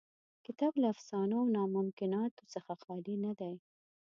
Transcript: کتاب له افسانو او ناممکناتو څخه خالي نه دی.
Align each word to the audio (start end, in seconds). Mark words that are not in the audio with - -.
کتاب 0.45 0.73
له 0.81 0.87
افسانو 0.93 1.35
او 1.41 1.47
ناممکناتو 1.55 2.43
څخه 2.53 2.73
خالي 2.83 3.15
نه 3.25 3.31
دی. 3.39 3.53